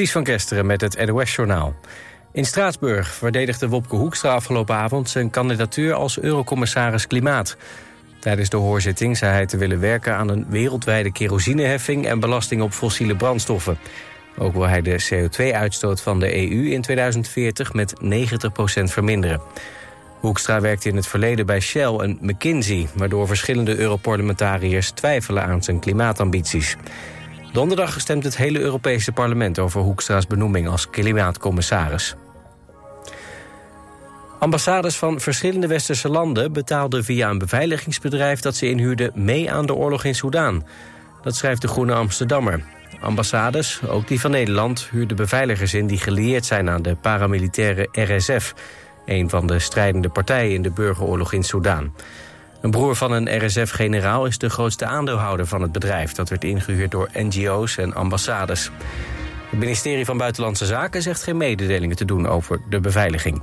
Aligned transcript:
Ties 0.00 0.12
van 0.12 0.24
Kesteren 0.24 0.66
met 0.66 0.80
het 0.80 1.06
NOS-journaal. 1.06 1.74
In 2.32 2.44
Straatsburg 2.44 3.14
verdedigde 3.14 3.68
Wopke 3.68 3.96
Hoekstra 3.96 4.34
afgelopen 4.34 4.74
avond... 4.74 5.08
zijn 5.08 5.30
kandidatuur 5.30 5.94
als 5.94 6.20
eurocommissaris 6.20 7.06
Klimaat. 7.06 7.56
Tijdens 8.20 8.48
de 8.48 8.56
hoorzitting 8.56 9.16
zei 9.16 9.32
hij 9.32 9.46
te 9.46 9.56
willen 9.56 9.80
werken 9.80 10.14
aan 10.14 10.28
een 10.28 10.46
wereldwijde 10.48 11.12
kerosineheffing... 11.12 12.06
en 12.06 12.20
belasting 12.20 12.62
op 12.62 12.72
fossiele 12.72 13.16
brandstoffen. 13.16 13.78
Ook 14.38 14.52
wil 14.52 14.68
hij 14.68 14.82
de 14.82 15.02
CO2-uitstoot 15.10 16.02
van 16.02 16.20
de 16.20 16.50
EU 16.50 16.70
in 16.70 16.82
2040 16.82 17.72
met 17.72 17.94
90% 18.04 18.82
verminderen. 18.82 19.40
Hoekstra 20.20 20.60
werkte 20.60 20.88
in 20.88 20.96
het 20.96 21.06
verleden 21.06 21.46
bij 21.46 21.60
Shell 21.60 21.96
en 21.96 22.18
McKinsey... 22.20 22.88
waardoor 22.94 23.26
verschillende 23.26 23.76
Europarlementariërs 23.76 24.90
twijfelen 24.90 25.44
aan 25.44 25.62
zijn 25.62 25.78
klimaatambities. 25.78 26.76
Donderdag 27.52 28.00
stemt 28.00 28.24
het 28.24 28.36
hele 28.36 28.60
Europese 28.60 29.12
parlement 29.12 29.58
over 29.58 29.80
Hoekstra's 29.80 30.26
benoeming 30.26 30.68
als 30.68 30.90
klimaatcommissaris. 30.90 32.14
Ambassades 34.38 34.96
van 34.96 35.20
verschillende 35.20 35.66
westerse 35.66 36.08
landen 36.08 36.52
betaalden 36.52 37.04
via 37.04 37.30
een 37.30 37.38
beveiligingsbedrijf 37.38 38.40
dat 38.40 38.56
ze 38.56 38.68
inhuurden 38.68 39.12
mee 39.14 39.52
aan 39.52 39.66
de 39.66 39.74
oorlog 39.74 40.04
in 40.04 40.14
Soedan. 40.14 40.66
Dat 41.22 41.36
schrijft 41.36 41.62
de 41.62 41.68
Groene 41.68 41.94
Amsterdammer. 41.94 42.62
Ambassades, 43.00 43.80
ook 43.88 44.08
die 44.08 44.20
van 44.20 44.30
Nederland, 44.30 44.88
huurden 44.90 45.16
beveiligers 45.16 45.74
in 45.74 45.86
die 45.86 45.98
gelieerd 45.98 46.46
zijn 46.46 46.70
aan 46.70 46.82
de 46.82 46.96
paramilitaire 46.96 47.88
RSF, 47.92 48.54
een 49.06 49.30
van 49.30 49.46
de 49.46 49.58
strijdende 49.58 50.08
partijen 50.08 50.54
in 50.54 50.62
de 50.62 50.70
burgeroorlog 50.70 51.32
in 51.32 51.44
Soedan. 51.44 51.92
Een 52.60 52.70
broer 52.70 52.96
van 52.96 53.12
een 53.12 53.46
RSF-generaal 53.46 54.26
is 54.26 54.38
de 54.38 54.50
grootste 54.50 54.86
aandeelhouder 54.86 55.46
van 55.46 55.62
het 55.62 55.72
bedrijf. 55.72 56.12
Dat 56.12 56.28
werd 56.28 56.44
ingehuurd 56.44 56.90
door 56.90 57.08
NGO's 57.12 57.76
en 57.76 57.94
ambassades. 57.94 58.70
Het 59.50 59.58
ministerie 59.58 60.04
van 60.04 60.18
Buitenlandse 60.18 60.66
Zaken 60.66 61.02
zegt 61.02 61.22
geen 61.22 61.36
mededelingen 61.36 61.96
te 61.96 62.04
doen 62.04 62.28
over 62.28 62.60
de 62.68 62.80
beveiliging. 62.80 63.42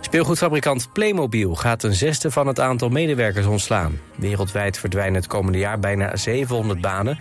Speelgoedfabrikant 0.00 0.88
Playmobil 0.92 1.54
gaat 1.54 1.82
een 1.82 1.94
zesde 1.94 2.30
van 2.30 2.46
het 2.46 2.60
aantal 2.60 2.88
medewerkers 2.88 3.46
ontslaan. 3.46 4.00
Wereldwijd 4.16 4.78
verdwijnen 4.78 5.14
het 5.14 5.26
komende 5.26 5.58
jaar 5.58 5.78
bijna 5.78 6.16
700 6.16 6.80
banen, 6.80 7.18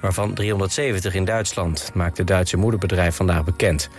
waarvan 0.00 0.34
370 0.34 1.14
in 1.14 1.24
Duitsland, 1.24 1.90
maakt 1.94 2.18
het 2.18 2.26
Duitse 2.26 2.56
moederbedrijf 2.56 3.16
vandaag 3.16 3.44
bekend. 3.44 3.90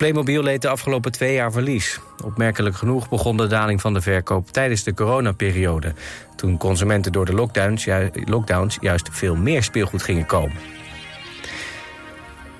Playmobil 0.00 0.42
leed 0.42 0.62
de 0.62 0.68
afgelopen 0.68 1.12
twee 1.12 1.34
jaar 1.34 1.52
verlies. 1.52 2.00
Opmerkelijk 2.24 2.76
genoeg 2.76 3.08
begon 3.08 3.36
de 3.36 3.46
daling 3.46 3.80
van 3.80 3.94
de 3.94 4.00
verkoop 4.00 4.50
tijdens 4.50 4.82
de 4.82 4.94
coronaperiode... 4.94 5.92
toen 6.36 6.56
consumenten 6.56 7.12
door 7.12 7.24
de 7.24 7.32
lockdowns, 7.32 7.88
lockdowns 8.24 8.78
juist 8.80 9.08
veel 9.12 9.36
meer 9.36 9.62
speelgoed 9.62 10.02
gingen 10.02 10.26
kopen. 10.26 10.56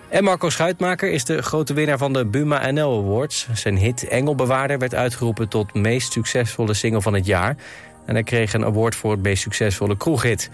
En 0.08 0.24
Marco 0.24 0.50
Schuitmaker 0.50 1.10
is 1.10 1.24
de 1.24 1.42
grote 1.42 1.74
winnaar 1.74 1.98
van 1.98 2.12
de 2.12 2.26
Buma 2.26 2.70
NL 2.70 2.98
Awards. 2.98 3.48
Zijn 3.52 3.76
hit 3.76 4.08
Engelbewaarder 4.08 4.78
werd 4.78 4.94
uitgeroepen 4.94 5.48
tot 5.48 5.74
meest 5.74 6.12
succesvolle 6.12 6.74
single 6.74 7.02
van 7.02 7.14
het 7.14 7.26
jaar. 7.26 7.56
En 8.06 8.14
hij 8.14 8.22
kreeg 8.22 8.52
een 8.52 8.64
award 8.64 8.94
voor 8.94 9.10
het 9.10 9.22
meest 9.22 9.42
succesvolle 9.42 9.96
kroeghit. 9.96 10.50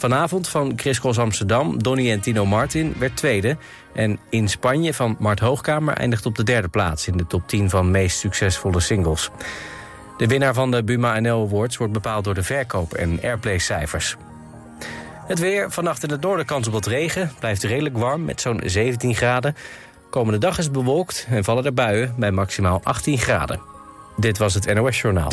Vanavond 0.00 0.48
van 0.48 0.72
Chris 0.76 1.00
Cross 1.00 1.18
Amsterdam, 1.18 1.82
Donny 1.82 2.10
en 2.10 2.20
Tino 2.20 2.46
Martin 2.46 2.94
werd 2.98 3.16
tweede. 3.16 3.56
En 3.94 4.18
in 4.30 4.48
Spanje 4.48 4.94
van 4.94 5.16
Mart 5.18 5.40
Hoogkamer 5.40 5.94
eindigt 5.94 6.26
op 6.26 6.36
de 6.36 6.42
derde 6.42 6.68
plaats... 6.68 7.06
in 7.06 7.16
de 7.16 7.26
top 7.26 7.48
10 7.48 7.70
van 7.70 7.90
meest 7.90 8.18
succesvolle 8.18 8.80
singles. 8.80 9.30
De 10.16 10.26
winnaar 10.26 10.54
van 10.54 10.70
de 10.70 10.84
Buma 10.84 11.20
NL 11.20 11.46
Awards 11.46 11.76
wordt 11.76 11.92
bepaald 11.92 12.24
door 12.24 12.34
de 12.34 12.42
verkoop- 12.42 12.92
en 12.92 13.18
airplay-cijfers. 13.22 14.16
Het 15.26 15.38
weer, 15.38 15.70
vannacht 15.70 16.02
in 16.02 16.10
het 16.10 16.20
noorden 16.20 16.46
kans 16.46 16.66
op 16.66 16.72
wat 16.72 16.86
regen. 16.86 17.32
Blijft 17.38 17.62
redelijk 17.62 17.98
warm 17.98 18.24
met 18.24 18.40
zo'n 18.40 18.60
17 18.64 19.14
graden. 19.14 19.56
Komende 20.10 20.38
dag 20.38 20.58
is 20.58 20.70
bewolkt 20.70 21.26
en 21.30 21.44
vallen 21.44 21.64
er 21.64 21.74
buien 21.74 22.14
bij 22.16 22.30
maximaal 22.30 22.80
18 22.82 23.18
graden. 23.18 23.60
Dit 24.16 24.38
was 24.38 24.54
het 24.54 24.74
NOS 24.74 25.00
Journaal. 25.00 25.30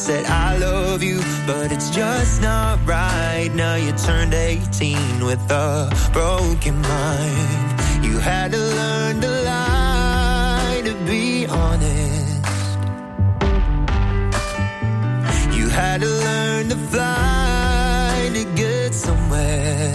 said 0.00 0.24
I 0.24 0.56
love 0.56 1.02
you, 1.02 1.20
but 1.46 1.70
it's 1.70 1.90
just 1.90 2.40
not 2.40 2.78
right. 2.86 3.50
Now 3.54 3.74
you 3.74 3.92
turned 3.92 4.32
18 4.32 5.22
with 5.22 5.42
a 5.50 5.92
broken 6.14 6.80
mind. 6.80 7.70
You 8.02 8.16
had 8.18 8.52
to 8.52 8.58
learn 8.58 9.20
to 9.20 9.30
lie 9.50 10.80
to 10.86 10.94
be 11.04 11.44
honest. 11.44 12.78
You 15.54 15.68
had 15.68 16.00
to 16.00 16.08
learn 16.08 16.70
to 16.70 16.76
fly 16.76 18.30
to 18.32 18.44
get 18.54 18.94
somewhere. 18.94 19.92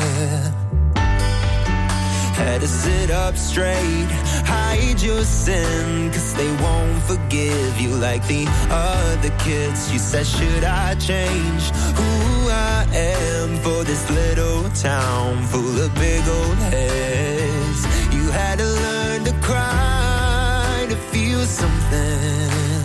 Had 2.42 2.62
to 2.62 2.68
sit 2.68 3.10
up 3.10 3.36
straight, 3.38 4.10
hide 4.54 5.02
your 5.02 5.24
sin, 5.24 6.12
cause 6.12 6.36
they 6.36 6.52
won't 6.64 7.02
forget 7.02 7.25
forgive 7.36 7.82
you 7.82 7.90
like 7.90 8.26
the 8.28 8.46
other 8.70 9.30
kids. 9.40 9.92
You 9.92 10.00
said, 10.00 10.26
Should 10.26 10.64
I 10.64 10.96
change 10.96 11.64
who 12.00 12.50
I 12.50 12.86
am 12.94 13.58
for 13.58 13.84
this 13.84 14.10
little 14.10 14.70
town 14.70 15.44
full 15.44 15.82
of 15.82 15.94
big 15.96 16.24
old 16.28 16.58
heads? 16.72 17.82
You 18.14 18.32
had 18.32 18.60
to 18.60 18.66
learn 18.66 19.24
to 19.26 19.34
cry 19.42 20.86
to 20.90 20.96
feel 20.96 21.42
something. 21.42 22.82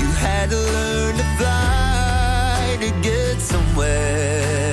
You 0.00 0.08
had 0.26 0.48
to 0.50 0.56
learn 0.56 1.16
to 1.16 1.26
fly 1.38 2.78
to 2.80 2.90
get 3.02 3.40
somewhere. 3.40 4.65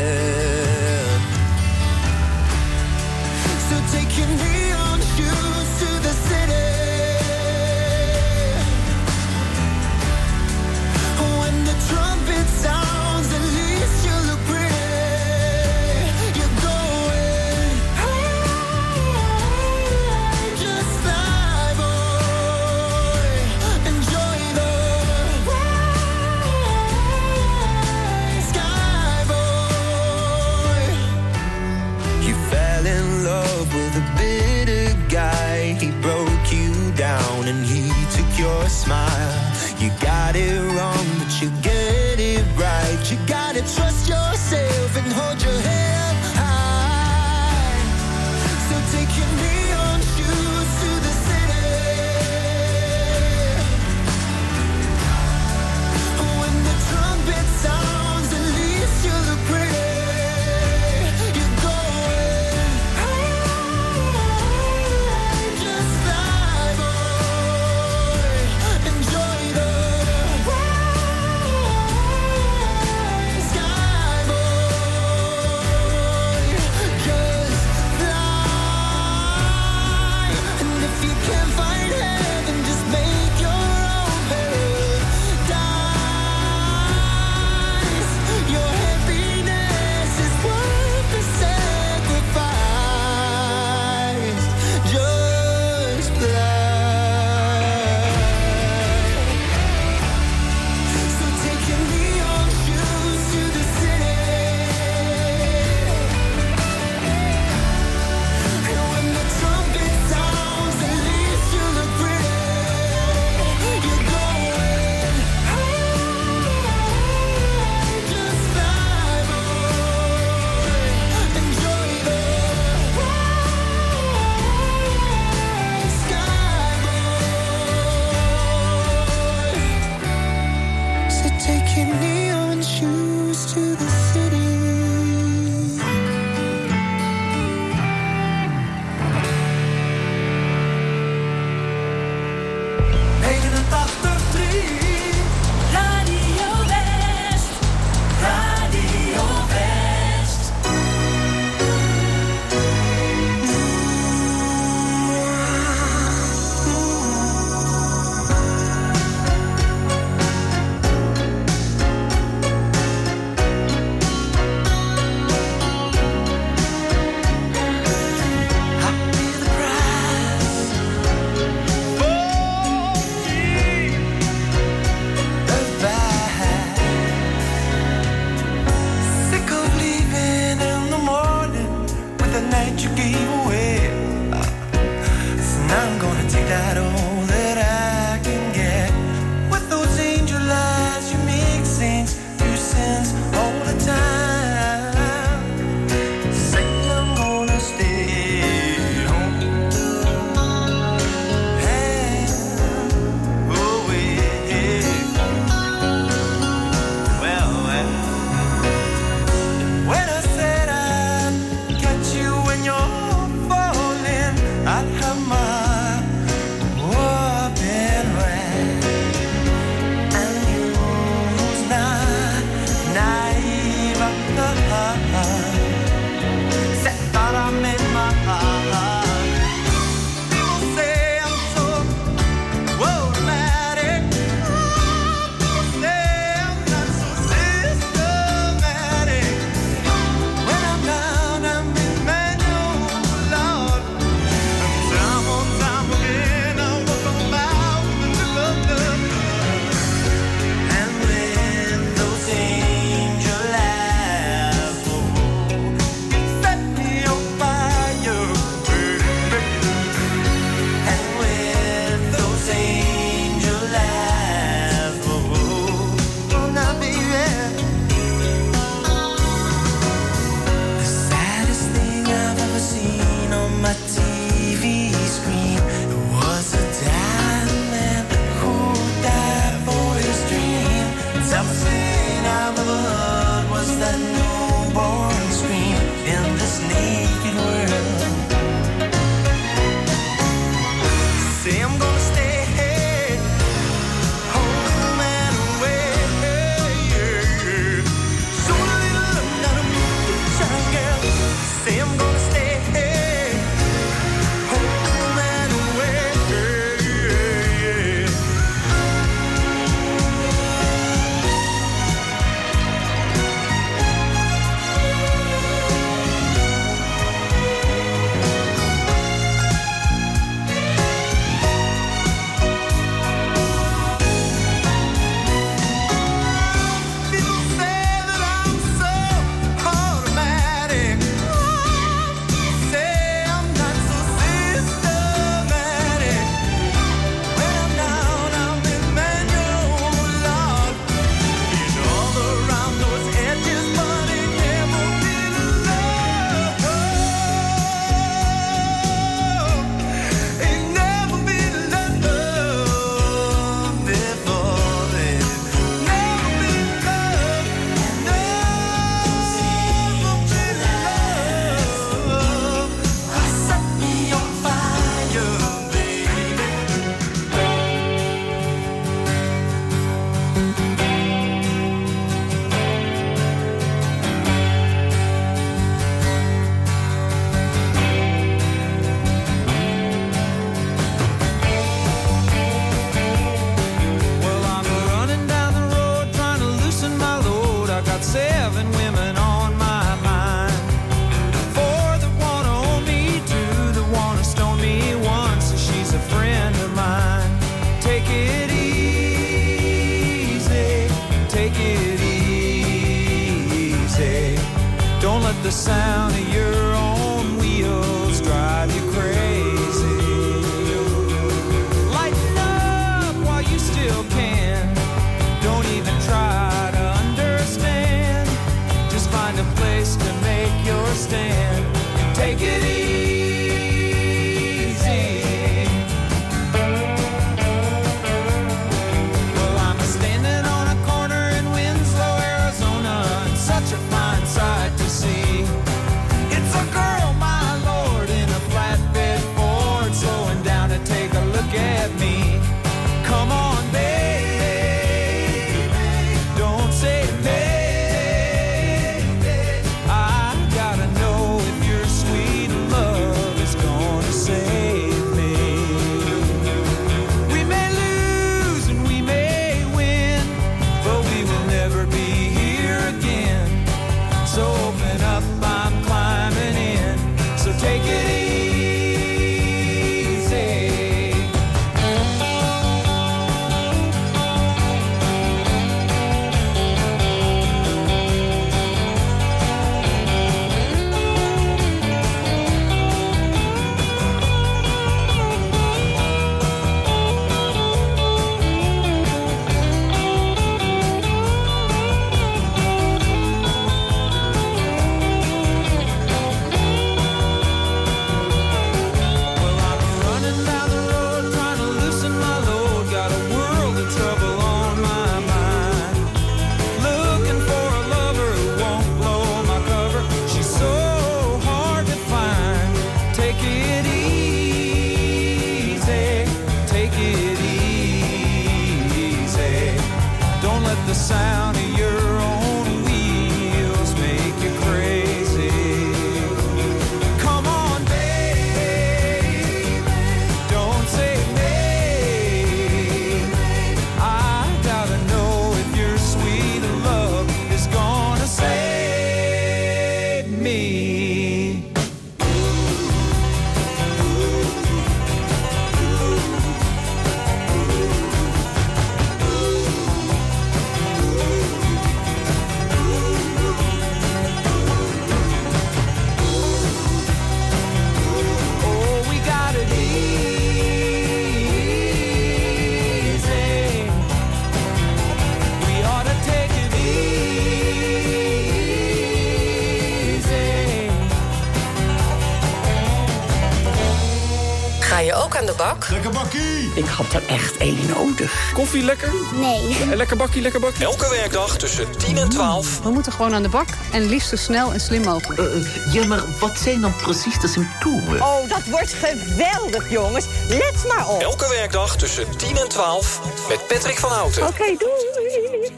Lekker 576.03 576.21
bakkie! 576.21 576.71
Ik 576.75 576.85
had 576.85 577.13
er 577.13 577.23
echt 577.27 577.57
één 577.57 577.85
nodig. 577.87 578.51
Koffie 578.53 578.83
lekker? 578.83 579.13
Nee. 579.33 579.77
Een 579.81 579.95
lekker 579.95 580.17
bakkie, 580.17 580.41
lekker 580.41 580.59
bakkie. 580.59 580.85
Elke 580.85 581.09
werkdag 581.09 581.57
tussen 581.57 581.97
10 581.97 582.17
en 582.17 582.29
12. 582.29 582.81
We 582.81 582.89
moeten 582.89 583.11
gewoon 583.11 583.33
aan 583.33 583.43
de 583.43 583.49
bak 583.49 583.67
en 583.91 584.05
liefst 584.05 584.29
zo 584.29 584.35
snel 584.35 584.73
en 584.73 584.79
slim 584.79 585.01
mogelijk. 585.01 585.39
Uh, 585.39 585.93
ja, 585.93 586.05
maar 586.05 586.23
wat 586.39 586.57
zijn 586.57 586.81
dan 586.81 586.95
precies 586.95 587.39
de 587.39 587.47
symptomen? 587.47 588.21
Oh, 588.21 588.49
dat 588.49 588.63
wordt 588.65 588.93
geweldig, 588.93 589.89
jongens. 589.89 590.25
Let 590.49 590.85
maar 590.87 591.09
op. 591.09 591.21
Elke 591.21 591.49
werkdag 591.49 591.97
tussen 591.97 592.37
10 592.37 592.57
en 592.57 592.69
12 592.69 593.21
met 593.49 593.67
Patrick 593.67 593.97
van 593.97 594.09
Houten. 594.09 594.47
Oké, 594.47 594.51
okay, 594.51 594.77
doei. 594.77 595.71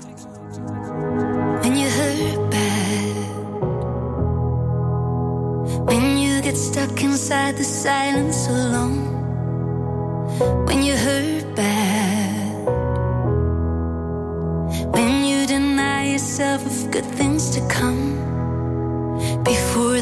When 1.61 1.77
you 1.77 1.89
hurt 1.89 2.49
bad 2.49 2.63
When 5.85 6.19
you 6.19 6.41
get 6.41 6.57
stuck 6.57 6.99
inside 6.99 7.55
the 7.55 7.63
silence 7.63 8.49
alone 8.49 9.14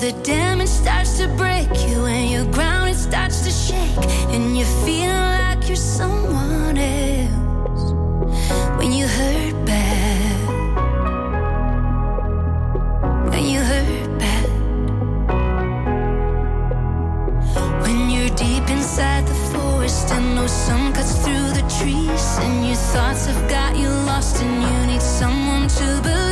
the 0.03 0.11
damage 0.21 0.67
starts 0.67 1.17
to 1.17 1.29
break 1.29 1.69
you 1.87 2.03
And 2.03 2.29
your 2.29 2.43
ground 2.51 2.89
it 2.89 2.95
starts 2.95 3.39
to 3.45 3.51
shake 3.51 4.05
And 4.33 4.57
you 4.57 4.65
feel 4.85 5.13
like 5.13 5.65
you're 5.69 5.77
someone 5.77 6.77
else 6.77 7.83
When 8.77 8.91
you 8.91 9.07
hurt 9.07 9.55
bad. 9.65 10.49
When 13.31 13.45
you 13.45 13.61
hurt 13.61 14.19
bad. 14.19 14.49
When 17.83 18.09
you're 18.09 18.35
deep 18.35 18.69
inside 18.69 19.25
the 19.25 19.39
forest 19.53 20.11
And 20.11 20.35
no 20.35 20.47
sun 20.47 20.91
cuts 20.91 21.15
through 21.23 21.47
the 21.59 21.65
trees 21.79 22.25
And 22.43 22.67
your 22.67 22.81
thoughts 22.91 23.25
have 23.27 23.49
got 23.49 23.77
you 23.77 23.87
lost 23.87 24.41
And 24.43 24.53
you 24.63 24.91
need 24.91 25.01
someone 25.01 25.69
to 25.69 26.01
believe 26.01 26.22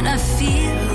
And 0.00 0.08
I 0.08 0.16
feel 0.16 0.89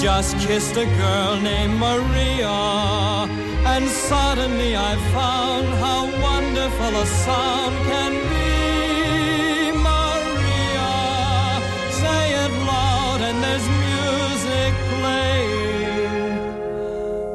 just 0.00 0.38
kissed 0.38 0.76
a 0.76 0.84
girl 0.84 1.40
named 1.40 1.74
Maria, 1.74 2.58
and 3.74 3.88
suddenly 3.88 4.76
I 4.76 4.94
found 5.12 5.66
how 5.82 6.02
wonderful 6.22 6.92
a 7.04 7.06
sound 7.24 7.74
can 7.90 8.12
be. 8.30 9.72
Maria, 9.88 10.90
say 12.00 12.22
it 12.44 12.52
loud, 12.72 13.20
and 13.28 13.42
there's 13.42 13.68
music 13.86 14.72
playing. 15.00 16.38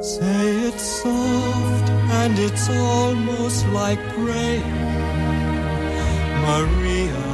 Say 0.01 0.47
it 0.69 0.79
soft, 0.79 1.89
and 2.21 2.39
it's 2.39 2.69
almost 2.69 3.67
like 3.79 3.99
praying. 4.15 4.77
Maria, 6.47 7.25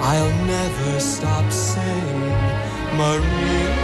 I'll 0.00 0.36
never 0.46 1.00
stop 1.00 1.46
saying, 1.52 2.25
Maria. 2.96 3.75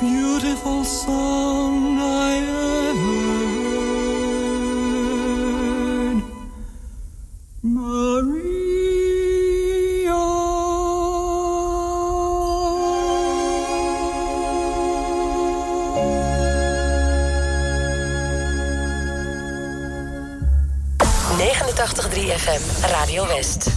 beautiful 0.00 0.84
song 0.84 1.98
I 1.98 2.36
ever 2.38 2.96
heard. 6.12 6.22
Maria. 7.62 8.56
FM 22.36 22.62
Radio 22.92 23.24
West. 23.24 23.75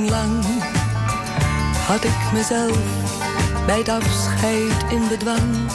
lang 0.00 0.44
had 1.86 2.04
ik 2.04 2.32
mezelf 2.32 2.78
bij 3.66 3.78
het 3.78 3.88
afscheid 3.88 4.84
in 4.90 5.08
bedwang. 5.08 5.70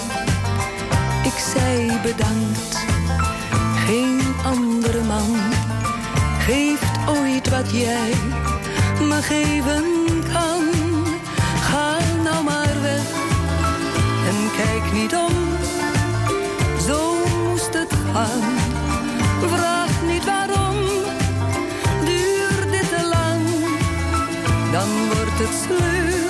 Ik 1.23 1.37
zei 1.53 1.91
bedankt, 2.01 2.77
geen 3.85 4.21
andere 4.43 5.03
man 5.03 5.35
geeft 6.39 6.97
ooit 7.07 7.49
wat 7.49 7.71
jij 7.71 8.13
me 8.99 9.21
geven 9.21 9.83
kan. 10.33 10.63
Ga 11.61 11.97
nou 12.23 12.43
maar 12.43 12.81
weg 12.81 13.07
en 14.27 14.51
kijk 14.57 14.93
niet 14.93 15.15
om. 15.15 15.46
Sleep. 25.51 26.26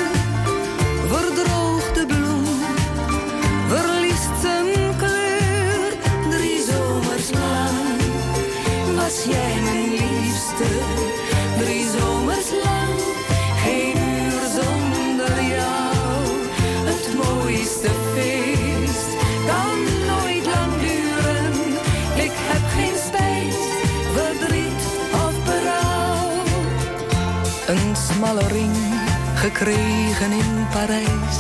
Gekregen 29.47 30.31
in 30.31 30.67
Parijs. 30.71 31.37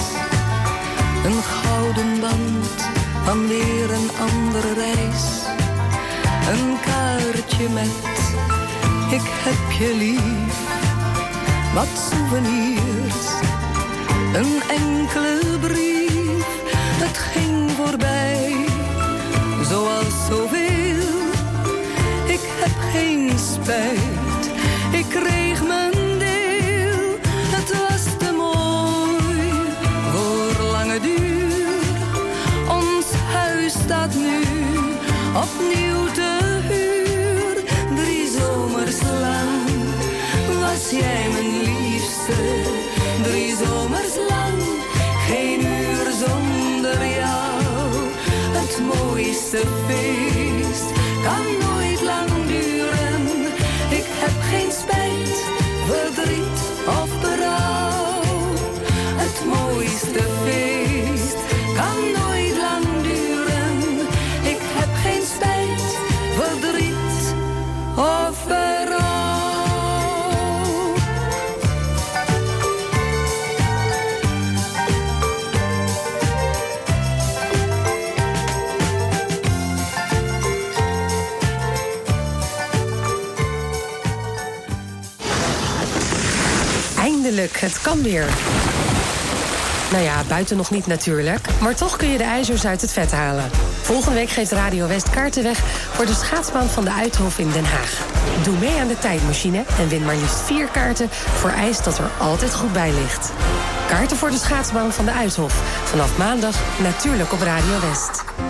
Een 1.25 1.43
gouden 1.43 2.19
band 2.19 2.89
van 3.23 3.47
weer 3.47 3.91
een 3.91 4.09
andere 4.19 4.73
reis. 4.73 5.23
Een 6.51 6.77
kaartje 6.79 7.69
met 7.69 8.05
ik 9.11 9.27
heb 9.45 9.71
je 9.79 9.95
lief. 9.95 10.57
Wat 11.73 12.09
souvenirs, 12.09 13.25
een 14.33 14.61
enkele 14.69 15.57
brief. 15.59 15.86
Mooiste 48.79 49.57
feest 49.87 50.56
Het 87.41 87.81
kan 87.81 88.01
weer. 88.01 88.25
Nou 89.91 90.03
ja, 90.03 90.23
buiten 90.27 90.57
nog 90.57 90.71
niet 90.71 90.87
natuurlijk. 90.87 91.47
Maar 91.61 91.75
toch 91.75 91.95
kun 91.95 92.09
je 92.09 92.17
de 92.17 92.23
ijzers 92.23 92.65
uit 92.65 92.81
het 92.81 92.93
vet 92.93 93.11
halen. 93.11 93.49
Volgende 93.81 94.15
week 94.15 94.29
geeft 94.29 94.51
Radio 94.51 94.87
West 94.87 95.09
kaarten 95.09 95.43
weg 95.43 95.59
voor 95.93 96.05
de 96.05 96.13
schaatsbaan 96.13 96.67
van 96.67 96.83
de 96.83 96.91
Uithof 96.91 97.39
in 97.39 97.51
Den 97.51 97.65
Haag. 97.65 98.05
Doe 98.43 98.57
mee 98.57 98.79
aan 98.79 98.87
de 98.87 98.99
tijdmachine 98.99 99.63
en 99.79 99.87
win 99.87 100.05
maar 100.05 100.15
liefst 100.15 100.41
vier 100.41 100.67
kaarten 100.67 101.09
voor 101.11 101.49
ijs 101.49 101.83
dat 101.83 101.97
er 101.97 102.09
altijd 102.19 102.53
goed 102.53 102.73
bij 102.73 102.91
ligt. 103.01 103.31
Kaarten 103.87 104.17
voor 104.17 104.29
de 104.29 104.37
schaatsbaan 104.37 104.91
van 104.91 105.05
de 105.05 105.13
Uithof. 105.13 105.53
Vanaf 105.83 106.17
maandag 106.17 106.55
natuurlijk 106.81 107.33
op 107.33 107.41
Radio 107.41 107.79
West. 107.89 108.46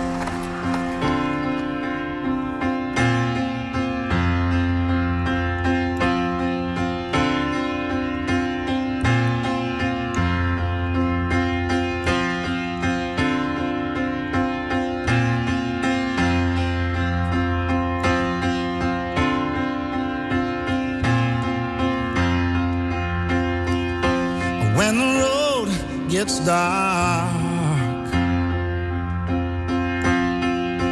Gets 26.18 26.40
dark 26.40 28.12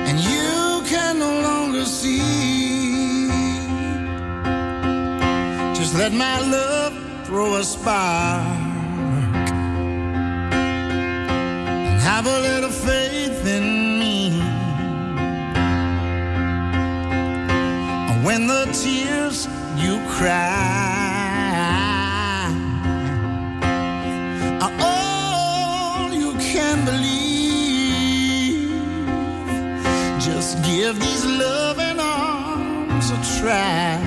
and 0.08 0.18
you 0.20 0.82
can 0.86 1.18
no 1.18 1.32
longer 1.48 1.84
see. 1.84 3.26
Just 5.74 5.94
let 5.96 6.12
my 6.12 6.38
love 6.56 6.92
throw 7.26 7.56
a 7.56 7.64
spark 7.64 8.46
and 11.90 11.98
have 12.10 12.26
a 12.26 12.38
little 12.48 12.74
faith 12.88 13.44
in 13.56 13.98
me. 13.98 14.40
And 18.10 18.24
when 18.24 18.46
the 18.46 18.64
tears 18.80 19.48
you 19.76 19.94
cry 20.16 20.56
give 30.66 30.98
these 30.98 31.24
loving 31.24 32.00
arms 32.00 33.11
a 33.11 33.40
try, 33.40 34.06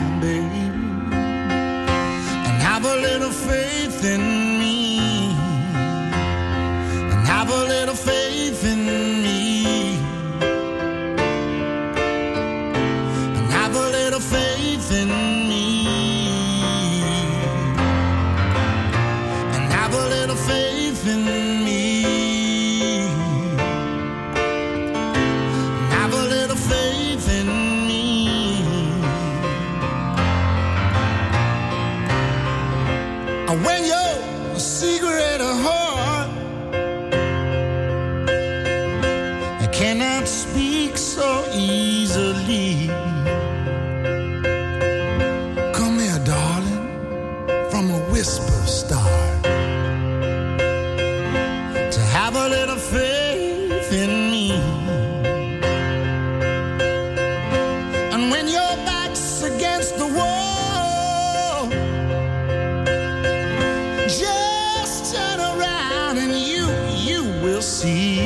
we'll 67.42 67.62
see. 67.62 68.19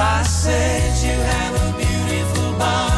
I 0.00 0.22
said 0.22 0.96
you 1.02 1.10
have 1.10 1.54
a 1.56 1.76
beautiful 1.76 2.52
body, 2.56 2.97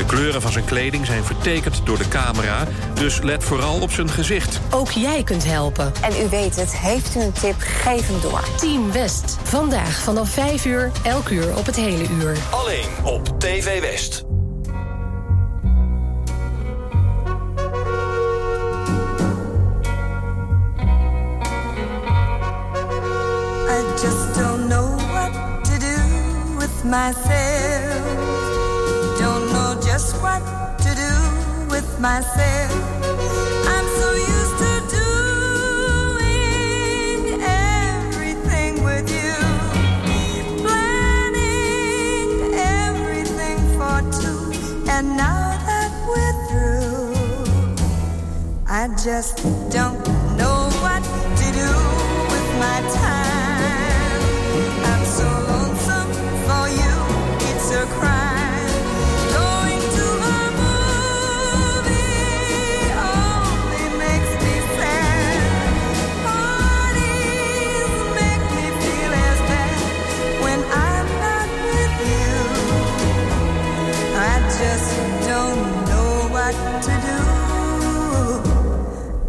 De 0.00 0.06
kleuren 0.06 0.42
van 0.42 0.52
zijn 0.52 0.64
kleding 0.64 1.06
zijn 1.06 1.24
vertekend 1.24 1.80
door 1.84 1.98
de 1.98 2.08
camera, 2.08 2.66
dus 2.94 3.20
let 3.20 3.44
vooral 3.44 3.80
op 3.80 3.90
zijn 3.90 4.08
gezicht. 4.08 4.60
Ook 4.70 4.90
jij 4.90 5.22
kunt 5.22 5.44
helpen. 5.44 5.92
En 6.00 6.12
u 6.24 6.28
weet 6.28 6.56
het, 6.56 6.76
heeft 6.76 7.16
u 7.16 7.20
een 7.20 7.32
tip, 7.32 7.54
geef 7.58 8.06
hem 8.06 8.20
door. 8.20 8.44
Team 8.56 8.92
West. 8.92 9.38
Vandaag 9.42 10.00
vanaf 10.00 10.30
5 10.30 10.64
uur, 10.64 10.90
elk 11.02 11.28
uur 11.28 11.56
op 11.56 11.66
het 11.66 11.76
hele 11.76 12.08
uur. 12.20 12.36
Alleen 12.50 12.86
op 13.04 13.40
TV 13.40 13.80
West. 13.80 14.24
I 23.68 23.82
just 24.02 24.34
don't 24.34 24.68
know 24.68 24.96
what 25.12 25.32
to 25.64 25.78
do 25.78 25.96
with 26.58 26.84
myself. 26.84 28.39
What 30.20 30.42
to 30.78 30.90
do 30.94 31.14
with 31.70 31.88
myself. 31.98 32.70
I'm 33.74 33.86
so 34.00 34.08
used 34.12 34.58
to 34.64 34.72
doing 36.18 36.40
everything 37.42 38.72
with 38.84 39.06
you, 39.10 39.36
planning 40.62 42.28
everything 42.54 43.58
for 43.78 43.98
two. 44.20 44.42
And 44.90 45.04
now 45.16 45.56
that 45.66 45.90
we're 46.10 46.36
through, 46.48 47.14
I 48.68 48.88
just 49.02 49.36
don't 49.70 50.00
know 50.36 50.68
what 50.84 51.02
to 51.40 51.46
do 51.52 51.70
with 52.32 52.48
my 52.58 52.78
time. 52.94 53.19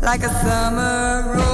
Like 0.02 0.24
a 0.24 0.30
summer 0.41 1.34
rose 1.36 1.51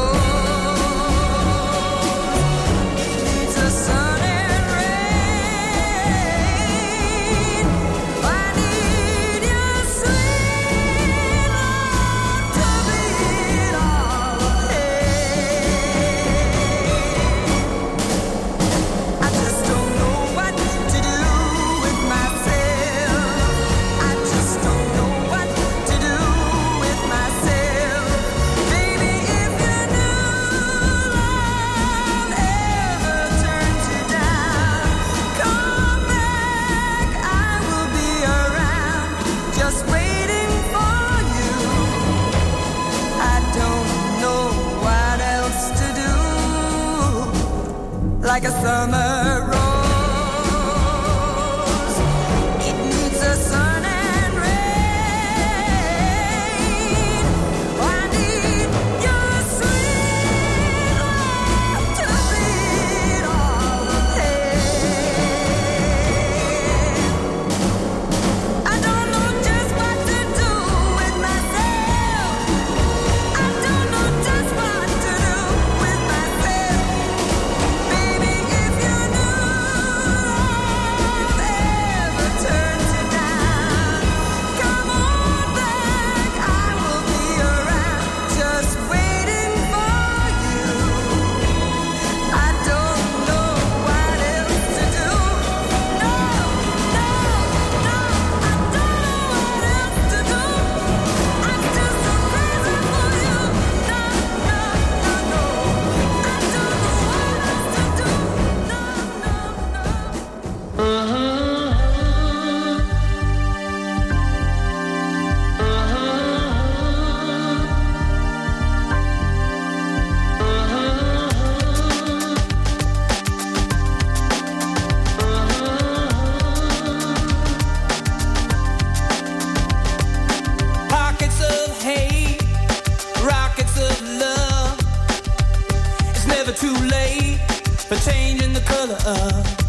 for 137.88 137.96
changing 137.96 138.52
the 138.52 138.60
color 138.60 138.98
of 139.06 139.67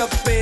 up 0.00 0.28
in 0.28 0.39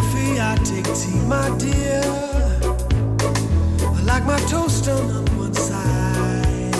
coffee, 0.00 0.40
I 0.40 0.56
take 0.64 0.88
tea, 0.94 1.20
my 1.26 1.48
dear. 1.58 2.02
I 3.98 4.00
like 4.04 4.24
my 4.24 4.40
toast 4.52 4.88
on 4.88 5.10
on 5.10 5.24
one 5.36 5.54
side. 5.54 6.74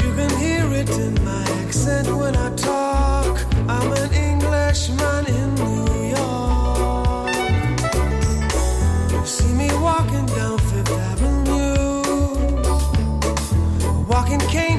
You 0.00 0.10
can 0.18 0.30
hear 0.44 0.66
it 0.80 0.90
in 1.06 1.14
my 1.24 1.42
accent 1.62 2.08
when 2.20 2.34
I 2.36 2.48
talk. 2.56 3.34
I'm 3.68 3.92
an 4.02 4.10
Englishman 4.28 5.26
in 5.38 5.48
New 5.62 5.86
York. 6.16 7.34
You 9.12 9.26
see 9.26 9.52
me 9.60 9.68
walking 9.88 10.26
down 10.38 10.58
Fifth 10.70 10.92
Avenue, 11.10 12.02
walking 14.08 14.40
cane. 14.54 14.69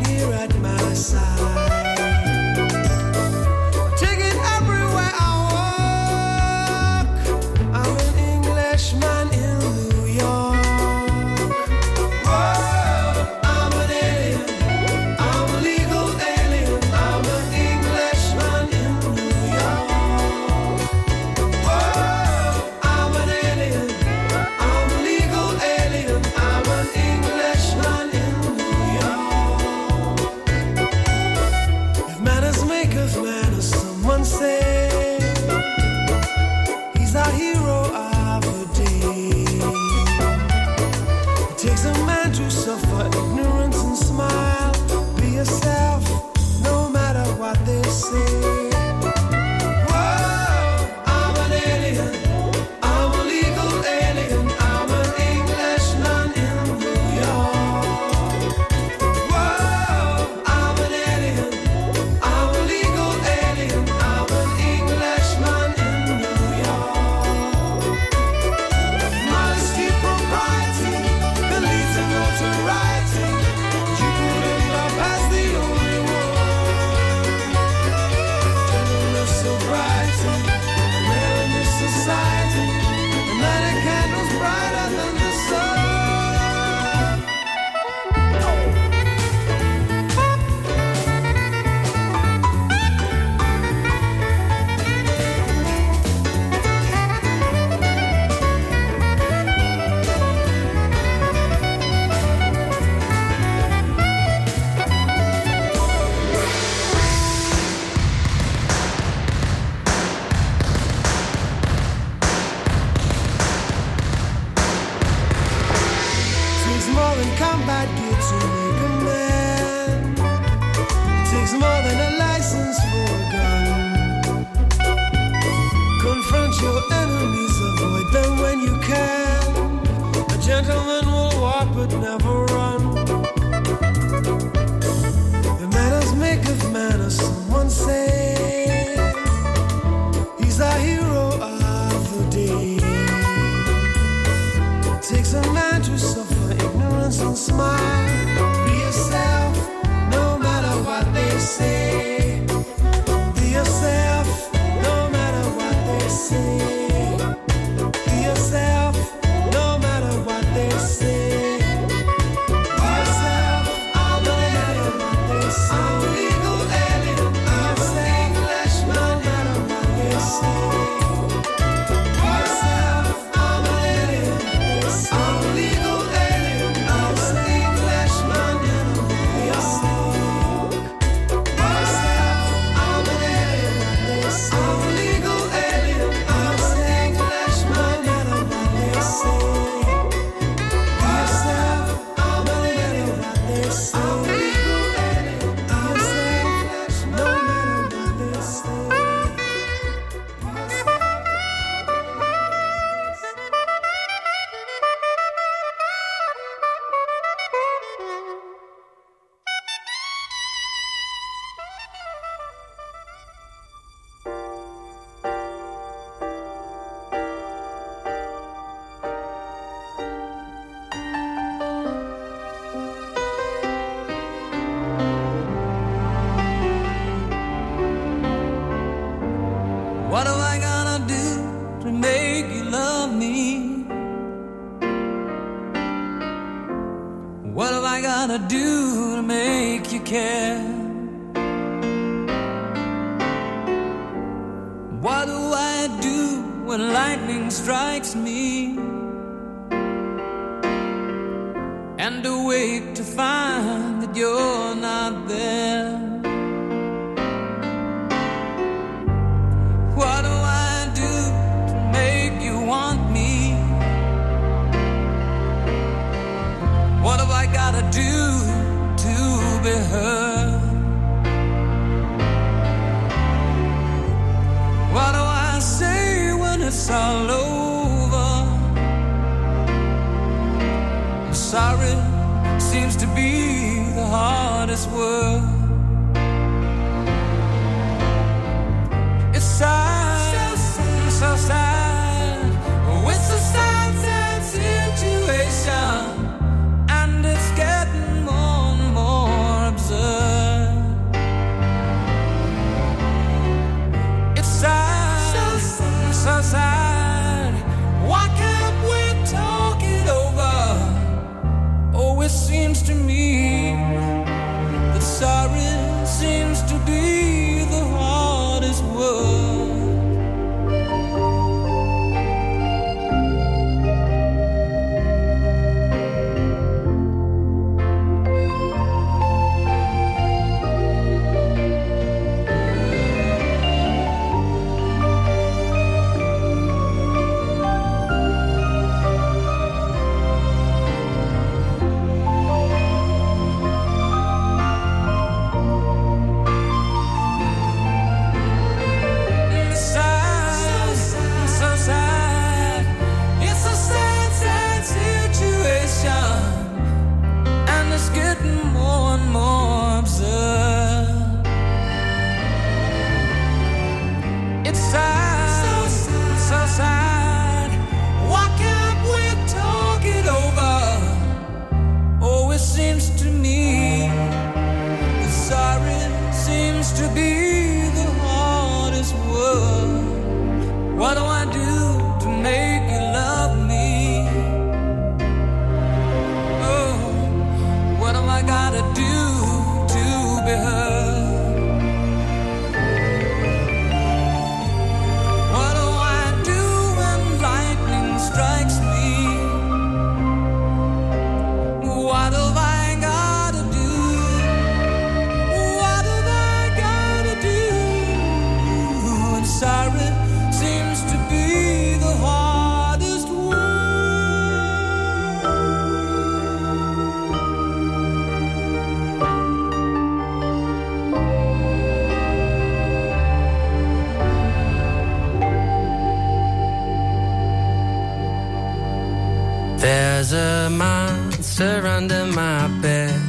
There's 429.82 430.32
a 430.32 430.70
monster 430.70 431.88
under 431.88 432.28
my 432.28 432.68
bed. 432.84 433.20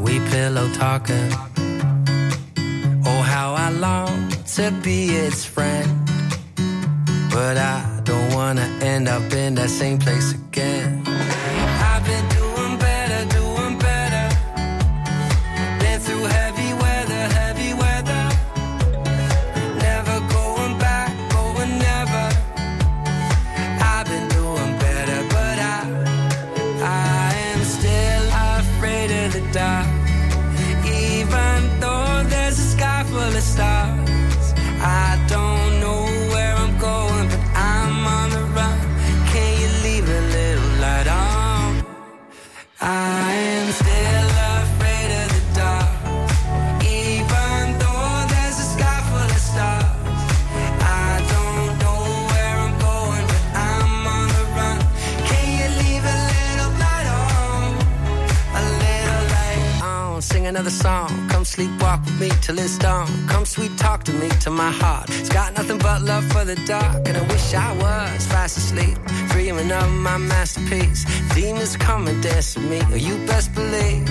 We 0.00 0.18
pillow 0.30 0.70
talking. 0.72 1.30
Oh, 3.04 3.20
how 3.20 3.52
I 3.52 3.68
long 3.68 4.30
to 4.56 4.70
be 4.82 5.10
its 5.10 5.44
friend. 5.44 5.90
But 7.30 7.58
I 7.58 8.00
don't 8.04 8.32
wanna 8.32 8.66
end 8.80 9.06
up 9.06 9.30
in 9.34 9.54
that 9.56 9.68
same 9.68 9.98
place 9.98 10.32
again. 10.32 10.99
Sleepwalk 61.60 62.04
with 62.04 62.20
me 62.20 62.28
till 62.40 62.58
it's 62.58 62.78
dawn. 62.78 63.06
Come 63.28 63.44
sweet 63.44 63.76
talk 63.76 64.04
to 64.04 64.12
me 64.12 64.28
to 64.44 64.50
my 64.50 64.70
heart. 64.70 65.10
It's 65.10 65.28
got 65.28 65.54
nothing 65.54 65.78
but 65.78 66.02
love 66.02 66.24
for 66.32 66.44
the 66.44 66.56
dark. 66.66 67.06
And 67.08 67.16
I 67.16 67.22
wish 67.32 67.54
I 67.54 67.72
was 67.82 68.26
fast 68.26 68.56
asleep, 68.56 68.96
dreaming 69.28 69.70
of 69.70 69.90
my 69.90 70.16
masterpiece. 70.16 71.04
Demons 71.34 71.76
come 71.76 72.08
and 72.08 72.22
dance 72.22 72.56
with 72.56 72.70
me. 72.70 72.80
Oh, 72.92 72.96
you 72.96 73.14
best 73.26 73.54
believe. 73.54 74.06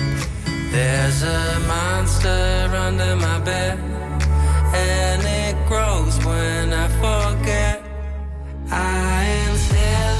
There's 0.70 1.22
a 1.22 1.60
monster 1.66 2.70
under 2.86 3.16
my 3.16 3.40
bed, 3.40 3.78
and 4.74 5.22
it 5.42 5.56
grows 5.66 6.14
when 6.24 6.72
I 6.72 6.86
forget. 7.02 7.82
I 8.70 9.24
am 9.24 9.56
still 9.56 10.19